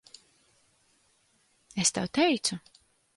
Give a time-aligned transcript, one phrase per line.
[1.83, 2.59] Es tev teicu.